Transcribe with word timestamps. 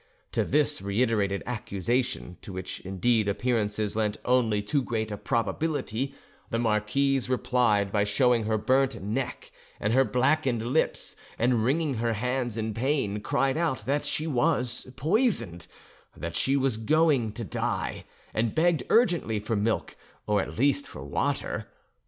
To 0.31 0.43
this 0.43 0.81
reiterated 0.81 1.43
accusation—to 1.45 2.51
which, 2.51 2.79
indeed, 2.79 3.27
appearances 3.27 3.95
lent 3.95 4.17
only 4.25 4.63
too 4.63 4.81
great 4.81 5.11
a 5.11 5.15
probability—the 5.17 6.57
marquise 6.57 7.29
replied 7.29 7.91
by 7.91 8.03
showing 8.03 8.45
her 8.45 8.57
burnt 8.57 8.99
neck 9.03 9.51
and 9.79 9.93
her 9.93 10.03
blackened 10.03 10.63
lips, 10.65 11.15
and 11.37 11.63
wringing 11.63 11.93
her 11.97 12.13
hands 12.13 12.57
in 12.57 12.73
pain, 12.73 13.19
cried 13.21 13.57
out 13.57 13.85
that 13.85 14.03
she 14.03 14.25
was 14.25 14.91
poisoned, 14.95 15.67
that 16.17 16.35
she 16.35 16.57
was 16.57 16.77
going 16.77 17.31
to 17.33 17.43
die, 17.43 18.05
and 18.33 18.55
begged 18.55 18.81
urgently 18.89 19.39
for 19.39 19.55
milk, 19.55 19.95
or 20.25 20.41
at 20.41 20.57
least 20.57 20.87
for 20.87 21.03
water. 21.03 21.67